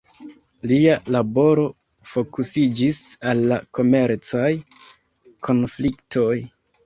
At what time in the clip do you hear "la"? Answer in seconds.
3.53-3.59